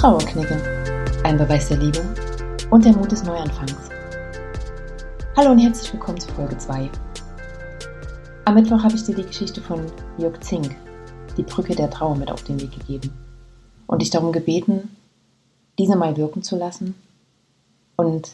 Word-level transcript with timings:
Trauerknicke, 0.00 0.56
ein 1.24 1.36
Beweis 1.36 1.68
der 1.68 1.76
Liebe 1.76 2.00
und 2.70 2.86
der 2.86 2.96
Mut 2.96 3.12
des 3.12 3.22
Neuanfangs. 3.22 3.90
Hallo 5.36 5.50
und 5.50 5.58
herzlich 5.58 5.92
willkommen 5.92 6.18
zu 6.18 6.32
Folge 6.32 6.56
2. 6.56 6.88
Am 8.46 8.54
Mittwoch 8.54 8.82
habe 8.82 8.94
ich 8.94 9.04
dir 9.04 9.14
die 9.14 9.26
Geschichte 9.26 9.60
von 9.60 9.92
Jörg 10.16 10.40
Zink, 10.40 10.74
die 11.36 11.42
Brücke 11.42 11.74
der 11.74 11.90
Trauer, 11.90 12.16
mit 12.16 12.30
auf 12.30 12.42
den 12.44 12.58
Weg 12.62 12.72
gegeben 12.72 13.12
und 13.88 14.00
dich 14.00 14.08
darum 14.08 14.32
gebeten, 14.32 14.96
diese 15.78 15.96
mal 15.96 16.16
wirken 16.16 16.42
zu 16.42 16.56
lassen 16.56 16.94
und 17.96 18.30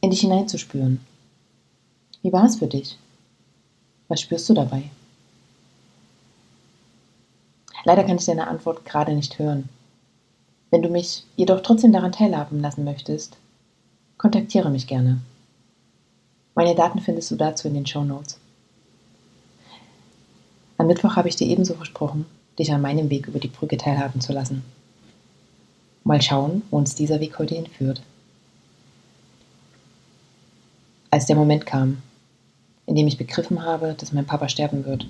in 0.00 0.08
dich 0.08 0.22
hineinzuspüren. 0.22 1.04
Wie 2.22 2.32
war 2.32 2.46
es 2.46 2.56
für 2.56 2.66
dich? 2.66 2.96
Was 4.08 4.22
spürst 4.22 4.48
du 4.48 4.54
dabei? 4.54 4.84
Leider 7.84 8.04
kann 8.04 8.16
ich 8.16 8.24
deine 8.24 8.48
Antwort 8.48 8.86
gerade 8.86 9.12
nicht 9.12 9.38
hören. 9.38 9.68
Wenn 10.70 10.82
du 10.82 10.88
mich 10.88 11.24
jedoch 11.36 11.60
trotzdem 11.62 11.92
daran 11.92 12.12
teilhaben 12.12 12.60
lassen 12.60 12.84
möchtest, 12.84 13.36
kontaktiere 14.18 14.70
mich 14.70 14.86
gerne. 14.86 15.20
Meine 16.54 16.74
Daten 16.74 17.00
findest 17.00 17.30
du 17.30 17.36
dazu 17.36 17.68
in 17.68 17.74
den 17.74 17.86
Show 17.86 18.04
Notes. 18.04 18.38
Am 20.78 20.86
Mittwoch 20.86 21.16
habe 21.16 21.28
ich 21.28 21.36
dir 21.36 21.46
ebenso 21.46 21.74
versprochen, 21.74 22.24
dich 22.58 22.72
an 22.72 22.80
meinem 22.80 23.10
Weg 23.10 23.26
über 23.26 23.38
die 23.38 23.48
Brücke 23.48 23.76
teilhaben 23.76 24.20
zu 24.20 24.32
lassen. 24.32 24.62
Mal 26.04 26.22
schauen, 26.22 26.62
wo 26.70 26.78
uns 26.78 26.94
dieser 26.94 27.20
Weg 27.20 27.38
heute 27.38 27.54
hinführt. 27.54 28.02
Als 31.10 31.26
der 31.26 31.36
Moment 31.36 31.66
kam, 31.66 32.00
in 32.86 32.94
dem 32.94 33.06
ich 33.06 33.18
begriffen 33.18 33.62
habe, 33.62 33.94
dass 33.98 34.12
mein 34.12 34.26
Papa 34.26 34.48
sterben 34.48 34.84
wird, 34.84 35.06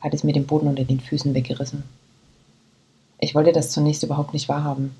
hat 0.00 0.14
es 0.14 0.24
mir 0.24 0.32
den 0.32 0.46
Boden 0.46 0.68
unter 0.68 0.84
den 0.84 1.00
Füßen 1.00 1.34
weggerissen. 1.34 1.84
Ich 3.18 3.34
wollte 3.34 3.52
das 3.52 3.70
zunächst 3.70 4.02
überhaupt 4.02 4.32
nicht 4.32 4.48
wahrhaben. 4.48 4.94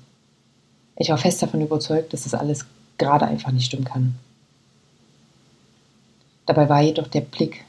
Ich 0.95 1.09
war 1.09 1.17
fest 1.17 1.41
davon 1.41 1.61
überzeugt, 1.61 2.13
dass 2.13 2.23
das 2.23 2.33
alles 2.33 2.65
gerade 2.97 3.25
einfach 3.25 3.51
nicht 3.51 3.65
stimmen 3.65 3.85
kann. 3.85 4.15
Dabei 6.45 6.69
war 6.69 6.81
jedoch 6.81 7.07
der 7.07 7.21
Blick 7.21 7.63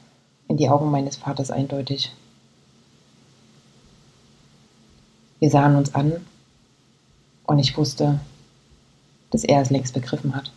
in 0.47 0.57
die 0.57 0.69
Augen 0.69 0.89
meines 0.89 1.17
Vaters 1.17 1.51
eindeutig. 1.51 2.11
Wir 5.39 5.49
sahen 5.49 5.75
uns 5.75 5.93
an 5.93 6.25
und 7.45 7.59
ich 7.59 7.77
wusste, 7.77 8.19
dass 9.31 9.43
er 9.43 9.61
es 9.61 9.69
längst 9.69 9.93
begriffen 9.93 10.35
hat. 10.35 10.51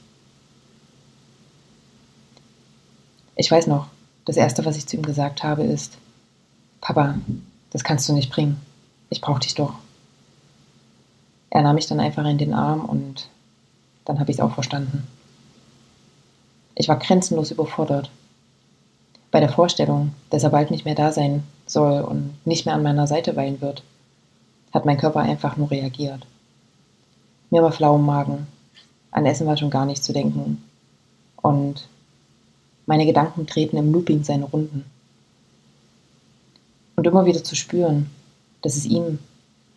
Ich 3.36 3.50
weiß 3.50 3.66
noch, 3.66 3.88
das 4.24 4.36
Erste, 4.36 4.64
was 4.64 4.76
ich 4.76 4.86
zu 4.86 4.96
ihm 4.96 5.02
gesagt 5.02 5.42
habe, 5.42 5.62
ist, 5.62 5.98
Papa, 6.80 7.18
das 7.70 7.84
kannst 7.84 8.08
du 8.08 8.12
nicht 8.12 8.30
bringen. 8.30 8.60
Ich 9.10 9.20
brauche 9.20 9.40
dich 9.40 9.54
doch. 9.54 9.74
Er 11.54 11.60
nahm 11.60 11.74
mich 11.74 11.86
dann 11.86 12.00
einfach 12.00 12.24
in 12.24 12.38
den 12.38 12.54
Arm 12.54 12.86
und 12.86 13.28
dann 14.06 14.18
habe 14.18 14.30
ich 14.30 14.38
es 14.38 14.40
auch 14.40 14.54
verstanden. 14.54 15.06
Ich 16.74 16.88
war 16.88 16.98
grenzenlos 16.98 17.50
überfordert. 17.50 18.10
Bei 19.30 19.38
der 19.38 19.50
Vorstellung, 19.50 20.14
dass 20.30 20.44
er 20.44 20.48
bald 20.48 20.70
nicht 20.70 20.86
mehr 20.86 20.94
da 20.94 21.12
sein 21.12 21.42
soll 21.66 22.00
und 22.00 22.34
nicht 22.46 22.64
mehr 22.64 22.74
an 22.74 22.82
meiner 22.82 23.06
Seite 23.06 23.36
weilen 23.36 23.60
wird, 23.60 23.82
hat 24.72 24.86
mein 24.86 24.96
Körper 24.96 25.20
einfach 25.20 25.58
nur 25.58 25.70
reagiert. 25.70 26.26
Mir 27.50 27.62
war 27.62 27.72
flau 27.72 27.96
im 27.96 28.06
Magen. 28.06 28.46
An 29.10 29.26
Essen 29.26 29.46
war 29.46 29.58
schon 29.58 29.68
gar 29.68 29.84
nicht 29.84 30.02
zu 30.02 30.14
denken. 30.14 30.64
Und 31.36 31.86
meine 32.86 33.04
Gedanken 33.04 33.44
drehten 33.44 33.78
im 33.78 33.92
Looping 33.92 34.24
seine 34.24 34.46
Runden. 34.46 34.86
Und 36.96 37.06
immer 37.06 37.26
wieder 37.26 37.44
zu 37.44 37.54
spüren, 37.56 38.08
dass 38.62 38.76
es 38.76 38.86
ihm 38.86 39.18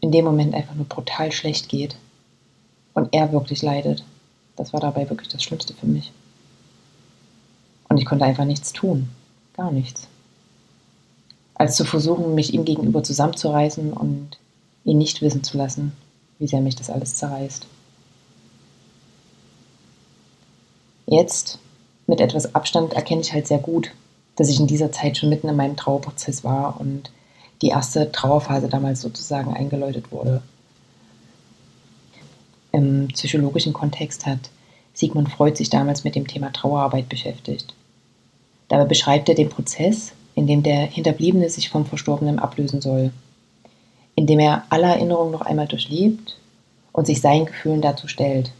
in 0.05 0.11
dem 0.11 0.23
Moment 0.23 0.53
einfach 0.53 0.75
nur 0.75 0.85
brutal 0.85 1.31
schlecht 1.31 1.67
geht 1.67 1.95
und 2.93 3.11
er 3.11 3.31
wirklich 3.31 3.63
leidet, 3.63 4.03
das 4.55 4.71
war 4.71 4.79
dabei 4.79 5.09
wirklich 5.09 5.29
das 5.29 5.41
Schlimmste 5.41 5.73
für 5.73 5.87
mich. 5.87 6.11
Und 7.89 7.97
ich 7.97 8.05
konnte 8.05 8.23
einfach 8.23 8.45
nichts 8.45 8.71
tun, 8.71 9.09
gar 9.57 9.71
nichts. 9.71 10.07
Als 11.55 11.75
zu 11.75 11.85
versuchen, 11.85 12.35
mich 12.35 12.53
ihm 12.53 12.65
gegenüber 12.65 13.01
zusammenzureißen 13.01 13.93
und 13.93 14.37
ihn 14.83 14.99
nicht 14.99 15.23
wissen 15.23 15.43
zu 15.43 15.57
lassen, 15.57 15.93
wie 16.37 16.47
sehr 16.47 16.61
mich 16.61 16.75
das 16.75 16.91
alles 16.91 17.15
zerreißt. 17.15 17.65
Jetzt, 21.07 21.57
mit 22.05 22.21
etwas 22.21 22.53
Abstand, 22.53 22.93
erkenne 22.93 23.21
ich 23.21 23.33
halt 23.33 23.47
sehr 23.47 23.57
gut, 23.57 23.89
dass 24.35 24.49
ich 24.49 24.59
in 24.59 24.67
dieser 24.67 24.91
Zeit 24.91 25.17
schon 25.17 25.29
mitten 25.29 25.49
in 25.49 25.55
meinem 25.55 25.77
Trauerprozess 25.77 26.43
war 26.43 26.79
und 26.79 27.09
die 27.65 27.71
erste 27.71 28.11
Trauerphase 28.11 28.67
damals 28.67 29.01
sozusagen 29.01 29.51
eingeläutet 29.55 30.11
wurde. 30.11 30.43
Im 32.71 33.07
psychologischen 33.07 33.73
Kontext 33.73 34.27
hat 34.27 34.51
Sigmund 34.93 35.29
Freud 35.29 35.57
sich 35.57 35.71
damals 35.71 36.03
mit 36.03 36.13
dem 36.13 36.27
Thema 36.27 36.53
Trauerarbeit 36.53 37.09
beschäftigt. 37.09 37.73
Dabei 38.67 38.85
beschreibt 38.85 39.29
er 39.29 39.35
den 39.35 39.49
Prozess, 39.49 40.11
in 40.35 40.45
dem 40.45 40.61
der 40.61 40.85
Hinterbliebene 40.85 41.49
sich 41.49 41.69
vom 41.69 41.87
Verstorbenen 41.87 42.37
ablösen 42.37 42.81
soll, 42.81 43.11
in 44.13 44.27
dem 44.27 44.37
er 44.37 44.65
alle 44.69 44.85
Erinnerungen 44.85 45.31
noch 45.31 45.41
einmal 45.41 45.67
durchlebt 45.67 46.37
und 46.91 47.07
sich 47.07 47.19
seinen 47.19 47.47
Gefühlen 47.47 47.81
dazu 47.81 48.07
stellt. 48.07 48.51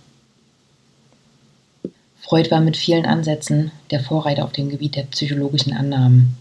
Freud 2.22 2.50
war 2.50 2.60
mit 2.60 2.76
vielen 2.76 3.06
Ansätzen 3.06 3.72
der 3.92 4.00
Vorreiter 4.00 4.46
auf 4.46 4.52
dem 4.52 4.70
Gebiet 4.70 4.96
der 4.96 5.04
psychologischen 5.04 5.74
Annahmen. 5.74 6.38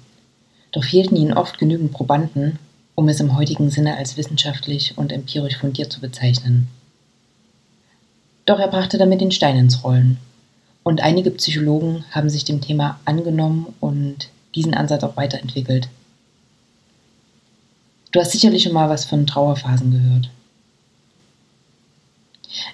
Doch 0.75 0.83
fehlten 0.83 1.15
ihnen 1.15 1.35
oft 1.35 1.59
genügend 1.59 1.93
Probanden, 1.93 2.59
um 2.97 3.09
es 3.09 3.21
im 3.21 3.37
heutigen 3.37 3.71
Sinne 3.71 3.97
als 3.97 4.17
wissenschaftlich 4.17 4.99
und 4.99 5.13
empirisch 5.13 5.57
fundiert 5.57 5.93
zu 5.93 6.01
bezeichnen. 6.01 6.67
Doch 8.45 8.59
er 8.59 8.67
brachte 8.67 8.99
damit 8.99 9.21
den 9.21 9.31
Stein 9.31 9.57
ins 9.57 9.85
Rollen. 9.85 10.19
Und 10.83 11.01
einige 11.01 11.31
Psychologen 11.31 12.05
haben 12.11 12.29
sich 12.29 12.45
dem 12.45 12.61
Thema 12.61 12.99
angenommen 13.05 13.73
und 13.79 14.29
diesen 14.57 14.75
Ansatz 14.75 15.05
auch 15.05 15.17
weiterentwickelt. 15.17 15.89
Du 18.11 18.19
hast 18.19 18.33
sicherlich 18.33 18.65
schon 18.65 18.73
mal 18.73 18.91
was 18.91 19.05
von 19.05 19.29
Trauerphasen 19.29 19.93
gehört. 19.93 20.29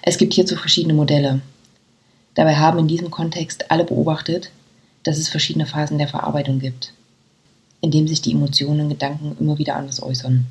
Es 0.01 0.17
gibt 0.17 0.33
hierzu 0.33 0.55
verschiedene 0.55 0.95
Modelle. 0.95 1.41
Dabei 2.33 2.55
haben 2.55 2.79
in 2.79 2.87
diesem 2.87 3.11
Kontext 3.11 3.69
alle 3.69 3.83
beobachtet, 3.83 4.49
dass 5.03 5.19
es 5.19 5.29
verschiedene 5.29 5.67
Phasen 5.67 5.99
der 5.99 6.07
Verarbeitung 6.07 6.57
gibt 6.57 6.93
in 7.81 7.91
dem 7.91 8.07
sich 8.07 8.21
die 8.21 8.31
Emotionen 8.31 8.81
und 8.81 8.89
Gedanken 8.89 9.35
immer 9.39 9.57
wieder 9.57 9.75
anders 9.75 10.01
äußern. 10.01 10.45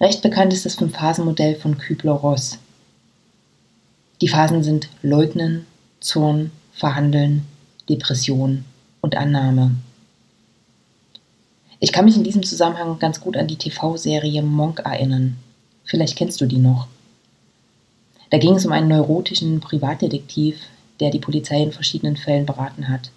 Recht 0.00 0.22
bekannt 0.22 0.52
ist 0.52 0.64
das 0.64 0.76
Fünf-Phasen-Modell 0.76 1.56
von 1.56 1.78
Kübler-Ross. 1.78 2.58
Die 4.20 4.28
Phasen 4.28 4.62
sind 4.62 4.88
Leugnen, 5.02 5.66
Zorn, 6.00 6.50
Verhandeln, 6.72 7.46
Depression 7.88 8.64
und 9.00 9.16
Annahme. 9.16 9.72
Ich 11.80 11.92
kann 11.92 12.04
mich 12.04 12.16
in 12.16 12.24
diesem 12.24 12.42
Zusammenhang 12.42 12.98
ganz 12.98 13.20
gut 13.20 13.36
an 13.36 13.46
die 13.46 13.56
TV-Serie 13.56 14.42
Monk 14.42 14.80
erinnern. 14.80 15.36
Vielleicht 15.84 16.16
kennst 16.16 16.40
du 16.40 16.46
die 16.46 16.58
noch. 16.58 16.88
Da 18.30 18.38
ging 18.38 18.56
es 18.56 18.66
um 18.66 18.72
einen 18.72 18.88
neurotischen 18.88 19.60
Privatdetektiv, 19.60 20.58
der 21.00 21.10
die 21.10 21.20
Polizei 21.20 21.62
in 21.62 21.72
verschiedenen 21.72 22.16
Fällen 22.16 22.46
beraten 22.46 22.88
hat. 22.88 23.10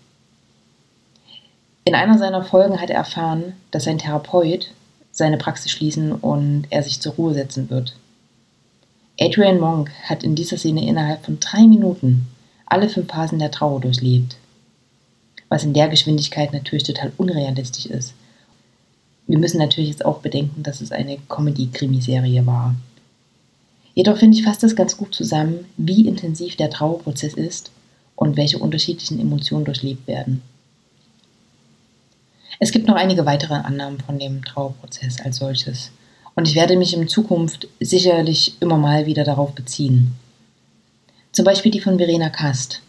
In 1.83 1.95
einer 1.95 2.17
seiner 2.17 2.43
Folgen 2.43 2.79
hat 2.79 2.89
er 2.89 2.97
erfahren, 2.97 3.53
dass 3.71 3.85
sein 3.85 3.97
Therapeut 3.97 4.71
seine 5.11 5.37
Praxis 5.37 5.71
schließen 5.71 6.13
und 6.13 6.67
er 6.69 6.83
sich 6.83 7.01
zur 7.01 7.13
Ruhe 7.13 7.33
setzen 7.33 7.69
wird. 7.69 7.95
Adrian 9.19 9.59
Monk 9.59 9.91
hat 10.03 10.23
in 10.23 10.35
dieser 10.35 10.57
Szene 10.57 10.87
innerhalb 10.87 11.25
von 11.25 11.39
drei 11.39 11.61
Minuten 11.67 12.27
alle 12.65 12.87
fünf 12.87 13.07
Phasen 13.07 13.39
der 13.39 13.51
Trauer 13.51 13.81
durchlebt. 13.81 14.37
Was 15.49 15.63
in 15.63 15.73
der 15.73 15.89
Geschwindigkeit 15.89 16.53
natürlich 16.53 16.83
total 16.83 17.11
unrealistisch 17.17 17.87
ist. 17.87 18.13
Wir 19.27 19.37
müssen 19.37 19.57
natürlich 19.57 19.89
jetzt 19.89 20.05
auch 20.05 20.19
bedenken, 20.19 20.63
dass 20.63 20.81
es 20.81 20.91
eine 20.91 21.17
Comedy-Krimiserie 21.29 22.45
war. 22.45 22.75
Jedoch 23.93 24.17
finde 24.17 24.37
ich 24.37 24.43
fast 24.43 24.63
das 24.63 24.75
ganz 24.75 24.95
gut 24.95 25.13
zusammen, 25.13 25.65
wie 25.77 26.07
intensiv 26.07 26.55
der 26.55 26.69
Trauerprozess 26.69 27.33
ist 27.33 27.71
und 28.15 28.37
welche 28.37 28.59
unterschiedlichen 28.59 29.19
Emotionen 29.19 29.65
durchlebt 29.65 30.07
werden. 30.07 30.41
Es 32.63 32.71
gibt 32.71 32.87
noch 32.87 32.95
einige 32.95 33.25
weitere 33.25 33.55
Annahmen 33.55 33.99
von 33.99 34.19
dem 34.19 34.45
Trauerprozess 34.45 35.19
als 35.21 35.37
solches. 35.37 35.89
Und 36.35 36.47
ich 36.47 36.53
werde 36.53 36.77
mich 36.77 36.93
in 36.93 37.07
Zukunft 37.07 37.67
sicherlich 37.79 38.53
immer 38.61 38.77
mal 38.77 39.07
wieder 39.07 39.23
darauf 39.23 39.53
beziehen. 39.53 40.13
Zum 41.31 41.43
Beispiel 41.43 41.71
die 41.71 41.79
von 41.79 41.97
Verena 41.97 42.29
Kast, 42.29 42.83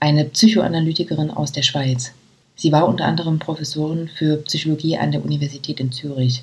eine 0.00 0.24
Psychoanalytikerin 0.24 1.30
aus 1.30 1.52
der 1.52 1.62
Schweiz. 1.62 2.14
Sie 2.56 2.72
war 2.72 2.88
unter 2.88 3.04
anderem 3.04 3.38
Professorin 3.38 4.08
für 4.08 4.38
Psychologie 4.38 4.98
an 4.98 5.12
der 5.12 5.24
Universität 5.24 5.78
in 5.78 5.92
Zürich. 5.92 6.42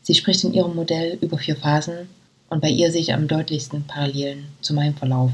Sie 0.00 0.14
spricht 0.14 0.42
in 0.42 0.54
ihrem 0.54 0.74
Modell 0.74 1.18
über 1.20 1.36
vier 1.36 1.56
Phasen 1.56 2.08
und 2.48 2.62
bei 2.62 2.70
ihr 2.70 2.90
sehe 2.90 3.02
ich 3.02 3.12
am 3.12 3.28
deutlichsten 3.28 3.84
Parallelen 3.84 4.46
zu 4.62 4.72
meinem 4.72 4.94
Verlauf. 4.94 5.32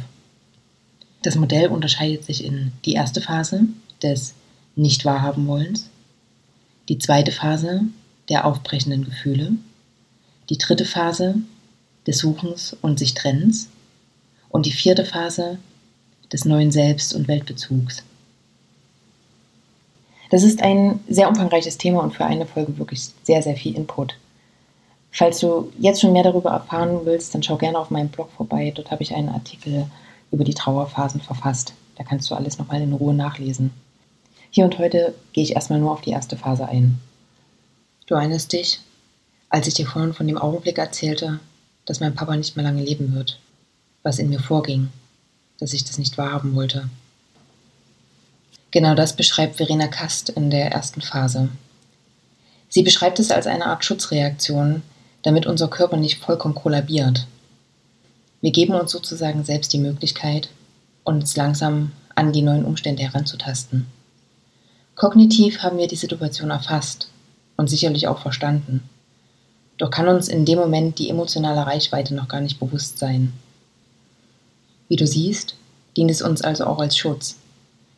Das 1.22 1.36
Modell 1.36 1.68
unterscheidet 1.68 2.24
sich 2.24 2.44
in 2.44 2.72
die 2.84 2.94
erste 2.94 3.20
Phase 3.20 3.66
des 4.02 4.34
nicht 4.74 5.04
wahrhaben 5.04 5.46
wollens, 5.46 5.88
die 6.88 6.98
zweite 6.98 7.32
Phase 7.32 7.82
der 8.28 8.46
aufbrechenden 8.46 9.04
Gefühle, 9.04 9.52
die 10.48 10.58
dritte 10.58 10.84
Phase 10.84 11.36
des 12.06 12.18
Suchens 12.18 12.76
und 12.80 12.98
sich 12.98 13.14
Trennens 13.14 13.68
und 14.48 14.66
die 14.66 14.72
vierte 14.72 15.04
Phase 15.04 15.58
des 16.32 16.44
neuen 16.44 16.72
Selbst- 16.72 17.14
und 17.14 17.28
Weltbezugs. 17.28 18.02
Das 20.30 20.42
ist 20.42 20.62
ein 20.62 21.00
sehr 21.08 21.28
umfangreiches 21.28 21.76
Thema 21.76 22.00
und 22.02 22.14
für 22.14 22.24
eine 22.24 22.46
Folge 22.46 22.78
wirklich 22.78 23.10
sehr, 23.22 23.42
sehr 23.42 23.54
viel 23.54 23.76
Input. 23.76 24.16
Falls 25.10 25.40
du 25.40 25.70
jetzt 25.78 26.00
schon 26.00 26.14
mehr 26.14 26.22
darüber 26.22 26.50
erfahren 26.50 27.00
willst, 27.04 27.34
dann 27.34 27.42
schau 27.42 27.58
gerne 27.58 27.78
auf 27.78 27.90
meinem 27.90 28.08
Blog 28.08 28.30
vorbei. 28.34 28.72
Dort 28.74 28.90
habe 28.90 29.02
ich 29.02 29.14
einen 29.14 29.28
Artikel 29.28 29.86
über 30.30 30.42
die 30.42 30.54
Trauerphasen 30.54 31.20
verfasst. 31.20 31.74
Da 31.96 32.04
kannst 32.04 32.30
du 32.30 32.34
alles 32.34 32.58
nochmal 32.58 32.80
in 32.80 32.94
Ruhe 32.94 33.12
nachlesen. 33.12 33.72
Hier 34.54 34.66
und 34.66 34.78
heute 34.78 35.14
gehe 35.32 35.42
ich 35.42 35.54
erstmal 35.54 35.78
nur 35.78 35.92
auf 35.92 36.02
die 36.02 36.10
erste 36.10 36.36
Phase 36.36 36.68
ein. 36.68 37.00
Du 38.06 38.16
erinnerst 38.16 38.52
dich, 38.52 38.80
als 39.48 39.66
ich 39.66 39.72
dir 39.72 39.86
vorhin 39.86 40.12
von 40.12 40.26
dem 40.26 40.36
Augenblick 40.36 40.76
erzählte, 40.76 41.40
dass 41.86 42.00
mein 42.00 42.14
Papa 42.14 42.36
nicht 42.36 42.54
mehr 42.54 42.64
lange 42.66 42.82
leben 42.82 43.14
wird, 43.14 43.40
was 44.02 44.18
in 44.18 44.28
mir 44.28 44.40
vorging, 44.40 44.90
dass 45.58 45.72
ich 45.72 45.84
das 45.84 45.96
nicht 45.96 46.18
wahrhaben 46.18 46.54
wollte. 46.54 46.90
Genau 48.72 48.94
das 48.94 49.16
beschreibt 49.16 49.56
Verena 49.56 49.86
Kast 49.86 50.28
in 50.28 50.50
der 50.50 50.70
ersten 50.70 51.00
Phase. 51.00 51.48
Sie 52.68 52.82
beschreibt 52.82 53.20
es 53.20 53.30
als 53.30 53.46
eine 53.46 53.64
Art 53.64 53.86
Schutzreaktion, 53.86 54.82
damit 55.22 55.46
unser 55.46 55.68
Körper 55.68 55.96
nicht 55.96 56.22
vollkommen 56.22 56.54
kollabiert. 56.54 57.26
Wir 58.42 58.50
geben 58.50 58.74
uns 58.74 58.92
sozusagen 58.92 59.44
selbst 59.44 59.72
die 59.72 59.78
Möglichkeit, 59.78 60.50
uns 61.04 61.36
langsam 61.36 61.92
an 62.14 62.34
die 62.34 62.42
neuen 62.42 62.66
Umstände 62.66 63.02
heranzutasten. 63.02 63.86
Kognitiv 64.94 65.60
haben 65.62 65.78
wir 65.78 65.88
die 65.88 65.96
Situation 65.96 66.50
erfasst 66.50 67.08
und 67.56 67.68
sicherlich 67.68 68.08
auch 68.08 68.18
verstanden. 68.18 68.88
Doch 69.78 69.90
kann 69.90 70.08
uns 70.08 70.28
in 70.28 70.44
dem 70.44 70.58
Moment 70.58 70.98
die 70.98 71.08
emotionale 71.08 71.66
Reichweite 71.66 72.14
noch 72.14 72.28
gar 72.28 72.40
nicht 72.40 72.60
bewusst 72.60 72.98
sein. 72.98 73.32
Wie 74.88 74.96
du 74.96 75.06
siehst, 75.06 75.56
dient 75.96 76.10
es 76.10 76.22
uns 76.22 76.42
also 76.42 76.66
auch 76.66 76.78
als 76.78 76.96
Schutz. 76.96 77.36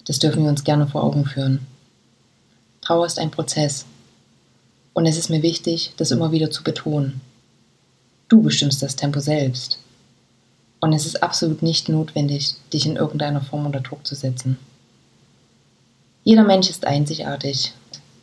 Das 0.06 0.18
dürfen 0.18 0.44
wir 0.44 0.50
uns 0.50 0.64
gerne 0.64 0.86
vor 0.86 1.02
Augen 1.02 1.26
führen. 1.26 1.66
Trauer 2.80 3.06
ist 3.06 3.18
ein 3.18 3.30
Prozess. 3.30 3.86
Und 4.92 5.06
es 5.06 5.18
ist 5.18 5.30
mir 5.30 5.42
wichtig, 5.42 5.92
das 5.96 6.12
immer 6.12 6.30
wieder 6.30 6.50
zu 6.50 6.62
betonen. 6.62 7.20
Du 8.28 8.42
bestimmst 8.42 8.82
das 8.82 8.96
Tempo 8.96 9.20
selbst. 9.20 9.78
Und 10.80 10.92
es 10.92 11.06
ist 11.06 11.22
absolut 11.22 11.62
nicht 11.62 11.88
notwendig, 11.88 12.54
dich 12.72 12.86
in 12.86 12.96
irgendeiner 12.96 13.40
Form 13.40 13.66
unter 13.66 13.80
Druck 13.80 14.06
zu 14.06 14.14
setzen. 14.14 14.58
Jeder 16.24 16.44
Mensch 16.44 16.70
ist 16.70 16.86
einzigartig. 16.86 17.72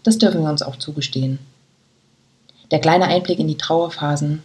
Das 0.04 0.18
dürfen 0.18 0.42
wir 0.42 0.50
uns 0.50 0.64
auch 0.64 0.76
zugestehen. 0.76 1.40
Der 2.72 2.80
kleine 2.80 3.06
Einblick 3.06 3.40
in 3.40 3.48
die 3.48 3.58
Trauerphasen 3.58 4.42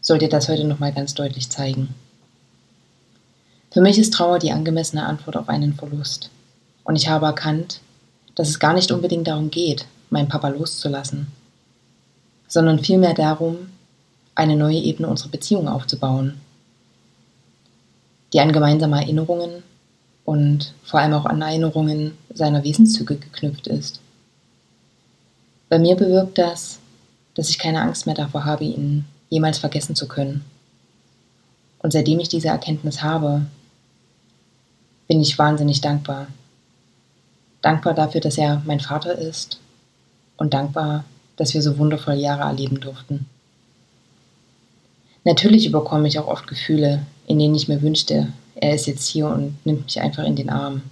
soll 0.00 0.18
dir 0.18 0.28
das 0.28 0.48
heute 0.48 0.64
nochmal 0.64 0.92
ganz 0.92 1.14
deutlich 1.14 1.48
zeigen. 1.48 1.94
Für 3.70 3.80
mich 3.80 3.98
ist 3.98 4.12
Trauer 4.12 4.38
die 4.38 4.52
angemessene 4.52 5.04
Antwort 5.04 5.36
auf 5.36 5.48
einen 5.48 5.74
Verlust. 5.74 6.30
Und 6.84 6.96
ich 6.96 7.08
habe 7.08 7.26
erkannt, 7.26 7.80
dass 8.34 8.48
es 8.48 8.60
gar 8.60 8.74
nicht 8.74 8.92
unbedingt 8.92 9.26
darum 9.26 9.50
geht, 9.50 9.86
meinen 10.10 10.28
Papa 10.28 10.48
loszulassen, 10.48 11.28
sondern 12.46 12.78
vielmehr 12.78 13.14
darum, 13.14 13.70
eine 14.34 14.56
neue 14.56 14.78
Ebene 14.78 15.08
unserer 15.08 15.30
Beziehung 15.30 15.66
aufzubauen 15.66 16.40
die 18.32 18.40
an 18.40 18.52
gemeinsame 18.52 19.00
Erinnerungen 19.00 19.62
und 20.26 20.74
vor 20.82 21.00
allem 21.00 21.14
auch 21.14 21.24
an 21.24 21.40
Erinnerungen 21.40 22.18
seiner 22.34 22.62
Wesenszüge 22.64 23.16
geknüpft 23.16 23.68
ist. 23.68 24.00
Bei 25.68 25.78
mir 25.78 25.96
bewirkt 25.96 26.36
das, 26.36 26.80
dass 27.34 27.48
ich 27.48 27.58
keine 27.58 27.80
Angst 27.80 28.06
mehr 28.06 28.14
davor 28.14 28.44
habe, 28.44 28.64
ihn 28.64 29.04
jemals 29.30 29.58
vergessen 29.58 29.94
zu 29.94 30.08
können. 30.08 30.44
Und 31.78 31.92
seitdem 31.92 32.18
ich 32.18 32.28
diese 32.28 32.48
Erkenntnis 32.48 33.02
habe, 33.02 33.46
bin 35.06 35.20
ich 35.20 35.38
wahnsinnig 35.38 35.80
dankbar. 35.80 36.26
Dankbar 37.62 37.94
dafür, 37.94 38.20
dass 38.20 38.36
er 38.36 38.62
mein 38.66 38.80
Vater 38.80 39.16
ist 39.16 39.60
und 40.36 40.54
dankbar, 40.54 41.04
dass 41.36 41.54
wir 41.54 41.62
so 41.62 41.78
wundervolle 41.78 42.18
Jahre 42.18 42.42
erleben 42.42 42.80
durften. 42.80 43.26
Natürlich 45.22 45.66
überkomme 45.66 46.08
ich 46.08 46.18
auch 46.18 46.26
oft 46.26 46.48
Gefühle, 46.48 47.06
in 47.28 47.38
denen 47.38 47.54
ich 47.54 47.68
mir 47.68 47.82
wünschte, 47.82 48.32
er 48.56 48.74
ist 48.74 48.86
jetzt 48.86 49.06
hier 49.06 49.28
und 49.28 49.54
nimmt 49.64 49.84
mich 49.84 50.00
einfach 50.00 50.24
in 50.24 50.34
den 50.34 50.50
Arm. 50.50 50.82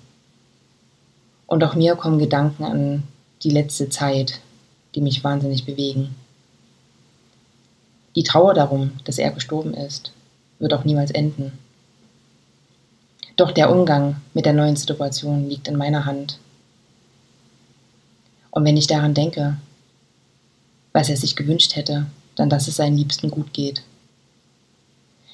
Und 1.47 1.65
auch 1.65 1.75
mir 1.75 1.97
kommen 1.97 2.19
Gedanken 2.19 2.65
an 2.65 3.03
die 3.43 3.51
letzte 3.51 3.89
Zeit, 3.89 4.41
die 4.95 5.01
mich 5.01 5.25
wahnsinnig 5.25 5.65
bewegen. 5.65 6.15
Die 8.17 8.23
Trauer 8.23 8.55
darum, 8.55 8.93
dass 9.05 9.19
er 9.19 9.31
gestorben 9.33 9.75
ist, 9.75 10.13
wird 10.59 10.75
auch 10.75 10.85
niemals 10.85 11.11
enden. 11.11 11.53
Doch 13.37 13.51
der 13.51 13.71
Umgang 13.71 14.17
mit 14.35 14.47
der 14.47 14.53
neuen 14.53 14.77
Situation 14.77 15.49
liegt 15.49 15.67
in 15.67 15.77
meiner 15.77 16.05
Hand. 16.05 16.39
Und 18.51 18.65
wenn 18.65 18.77
ich 18.77 18.87
daran 18.87 19.15
denke, 19.15 19.57
was 20.93 21.09
er 21.09 21.17
sich 21.17 21.35
gewünscht 21.35 21.75
hätte, 21.75 22.07
dann 22.37 22.51
dass 22.51 22.69
es 22.69 22.77
seinen 22.77 22.97
Liebsten 22.97 23.31
gut 23.31 23.53
geht. 23.53 23.83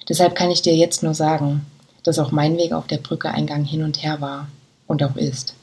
Deshalb 0.08 0.34
kann 0.34 0.50
ich 0.50 0.62
dir 0.62 0.74
jetzt 0.74 1.02
nur 1.02 1.14
sagen, 1.14 1.66
dass 2.10 2.18
auch 2.18 2.32
mein 2.32 2.56
Weg 2.56 2.72
auf 2.72 2.88
der 2.88 2.96
Brücke 2.96 3.30
ein 3.30 3.46
Gang 3.46 3.64
hin 3.64 3.84
und 3.84 4.02
her 4.02 4.20
war 4.20 4.48
und 4.88 5.00
auch 5.04 5.14
ist. 5.14 5.54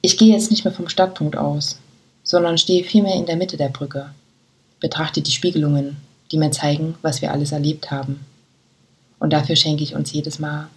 Ich 0.00 0.16
gehe 0.16 0.32
jetzt 0.32 0.52
nicht 0.52 0.64
mehr 0.64 0.72
vom 0.72 0.88
Startpunkt 0.88 1.36
aus, 1.36 1.80
sondern 2.22 2.56
stehe 2.56 2.84
vielmehr 2.84 3.16
in 3.16 3.26
der 3.26 3.34
Mitte 3.34 3.56
der 3.56 3.68
Brücke, 3.68 4.10
betrachte 4.78 5.20
die 5.20 5.32
Spiegelungen, 5.32 5.96
die 6.30 6.38
mir 6.38 6.52
zeigen, 6.52 6.94
was 7.02 7.20
wir 7.20 7.32
alles 7.32 7.50
erlebt 7.50 7.90
haben. 7.90 8.24
Und 9.18 9.32
dafür 9.32 9.56
schenke 9.56 9.82
ich 9.82 9.96
uns 9.96 10.12
jedes 10.12 10.38
Mal 10.38 10.68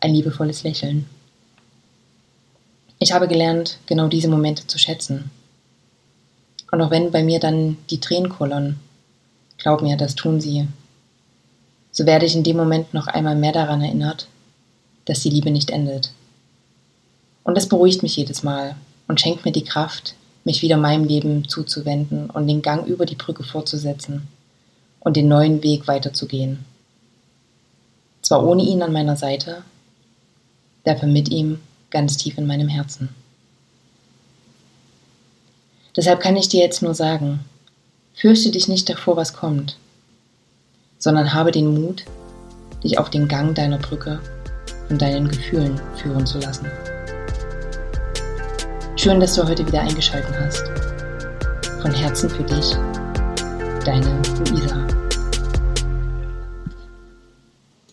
ein 0.00 0.12
liebevolles 0.12 0.64
Lächeln. 0.64 1.06
Ich 2.98 3.12
habe 3.12 3.28
gelernt, 3.28 3.78
genau 3.86 4.08
diese 4.08 4.26
Momente 4.26 4.66
zu 4.66 4.76
schätzen. 4.76 5.30
Und 6.72 6.82
auch 6.82 6.90
wenn 6.90 7.12
bei 7.12 7.22
mir 7.22 7.38
dann 7.38 7.76
die 7.90 8.00
Tränen 8.00 8.28
kullern, 8.28 8.80
glaub 9.56 9.82
mir, 9.82 9.96
das 9.96 10.16
tun 10.16 10.40
sie, 10.40 10.66
so 11.92 12.06
werde 12.06 12.26
ich 12.26 12.36
in 12.36 12.42
dem 12.42 12.56
Moment 12.56 12.94
noch 12.94 13.06
einmal 13.06 13.36
mehr 13.36 13.52
daran 13.52 13.82
erinnert, 13.82 14.28
dass 15.06 15.20
die 15.20 15.30
Liebe 15.30 15.50
nicht 15.50 15.70
endet. 15.70 16.12
Und 17.42 17.56
das 17.56 17.68
beruhigt 17.68 18.02
mich 18.02 18.16
jedes 18.16 18.42
Mal 18.42 18.76
und 19.08 19.20
schenkt 19.20 19.44
mir 19.44 19.52
die 19.52 19.64
Kraft, 19.64 20.14
mich 20.44 20.62
wieder 20.62 20.76
meinem 20.76 21.04
Leben 21.04 21.48
zuzuwenden 21.48 22.30
und 22.30 22.46
den 22.46 22.62
Gang 22.62 22.86
über 22.86 23.06
die 23.06 23.16
Brücke 23.16 23.42
fortzusetzen 23.42 24.28
und 25.00 25.16
den 25.16 25.28
neuen 25.28 25.62
Weg 25.62 25.88
weiterzugehen. 25.88 26.64
Zwar 28.22 28.46
ohne 28.46 28.62
ihn 28.62 28.82
an 28.82 28.92
meiner 28.92 29.16
Seite, 29.16 29.62
dafür 30.84 31.08
mit 31.08 31.28
ihm 31.28 31.60
ganz 31.90 32.16
tief 32.16 32.38
in 32.38 32.46
meinem 32.46 32.68
Herzen. 32.68 33.08
Deshalb 35.96 36.20
kann 36.20 36.36
ich 36.36 36.48
dir 36.48 36.60
jetzt 36.60 36.82
nur 36.82 36.94
sagen, 36.94 37.40
fürchte 38.14 38.52
dich 38.52 38.68
nicht 38.68 38.88
davor, 38.88 39.16
was 39.16 39.32
kommt 39.32 39.76
sondern 41.00 41.34
habe 41.34 41.50
den 41.50 41.74
Mut, 41.74 42.04
dich 42.84 42.98
auf 42.98 43.10
den 43.10 43.26
Gang 43.26 43.54
deiner 43.56 43.78
Brücke 43.78 44.20
von 44.86 44.98
deinen 44.98 45.28
Gefühlen 45.28 45.80
führen 45.96 46.24
zu 46.24 46.38
lassen. 46.38 46.66
Schön, 48.96 49.18
dass 49.18 49.34
du 49.34 49.48
heute 49.48 49.66
wieder 49.66 49.80
eingeschaltet 49.80 50.34
hast. 50.38 50.62
Von 51.80 51.92
Herzen 51.92 52.28
für 52.28 52.44
dich, 52.44 52.76
deine 53.84 54.20
Luisa. 54.48 54.99